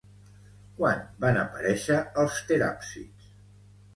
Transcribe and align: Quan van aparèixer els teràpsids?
Quan 0.79 1.03
van 1.25 1.37
aparèixer 1.41 1.99
els 2.23 2.39
teràpsids? 2.53 3.31